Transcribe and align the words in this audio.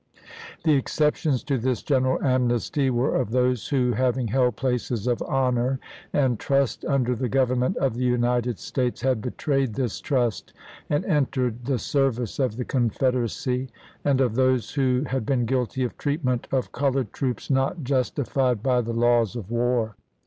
The 0.63 0.73
exceptions 0.73 1.43
to 1.43 1.59
this 1.59 1.83
general 1.83 2.17
amnesty 2.23 2.89
were 2.89 3.13
of 3.15 3.29
those 3.29 3.67
who, 3.67 3.91
having 3.91 4.29
held 4.29 4.55
places 4.55 5.05
of 5.05 5.21
honor 5.21 5.79
and 6.11 6.39
trust 6.39 6.83
under 6.85 7.13
the 7.15 7.29
Government 7.29 7.77
of 7.77 7.93
the 7.93 8.03
United 8.05 8.57
States, 8.57 9.01
had 9.01 9.21
betrayed 9.21 9.75
this 9.75 10.01
trust 10.01 10.53
and 10.89 11.05
entered 11.05 11.65
the 11.65 11.77
service 11.77 12.39
of 12.39 12.57
the 12.57 12.65
Confederacy, 12.65 13.69
and 14.03 14.21
of 14.21 14.33
those 14.33 14.71
who 14.73 15.03
had 15.05 15.23
been 15.23 15.45
guilty 15.45 15.83
of 15.83 15.95
treatment 15.99 16.47
of 16.51 16.71
colored 16.71 17.13
troops 17.13 17.51
not 17.51 17.83
justified 17.83 18.63
by 18.63 18.81
the 18.81 18.93
laws 18.93 19.35
of 19.35 19.51
war. 19.51 19.95